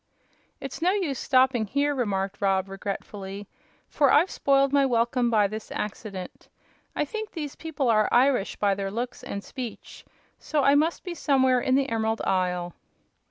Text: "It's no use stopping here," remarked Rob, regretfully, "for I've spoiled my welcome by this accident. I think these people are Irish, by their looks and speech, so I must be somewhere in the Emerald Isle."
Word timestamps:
"It's 0.59 0.81
no 0.81 0.89
use 0.93 1.19
stopping 1.19 1.67
here," 1.67 1.93
remarked 1.93 2.41
Rob, 2.41 2.67
regretfully, 2.69 3.47
"for 3.87 4.11
I've 4.11 4.31
spoiled 4.31 4.73
my 4.73 4.83
welcome 4.83 5.29
by 5.29 5.45
this 5.45 5.71
accident. 5.71 6.49
I 6.95 7.05
think 7.05 7.29
these 7.29 7.55
people 7.55 7.87
are 7.87 8.09
Irish, 8.11 8.55
by 8.55 8.73
their 8.73 8.89
looks 8.89 9.23
and 9.23 9.43
speech, 9.43 10.03
so 10.39 10.63
I 10.63 10.73
must 10.73 11.03
be 11.03 11.13
somewhere 11.13 11.59
in 11.61 11.75
the 11.75 11.87
Emerald 11.87 12.23
Isle." 12.25 12.73